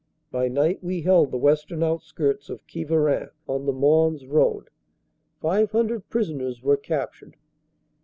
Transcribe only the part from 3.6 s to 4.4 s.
the Mons